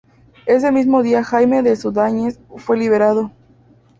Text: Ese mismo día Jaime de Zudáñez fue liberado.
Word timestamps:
Ese 0.47 0.71
mismo 0.71 1.03
día 1.03 1.23
Jaime 1.23 1.61
de 1.61 1.75
Zudáñez 1.75 2.39
fue 2.57 2.75
liberado. 2.75 3.31